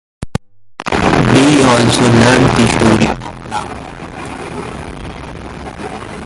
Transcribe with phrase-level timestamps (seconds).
[0.87, 3.19] They also learned the story of
[3.51, 3.77] Rama.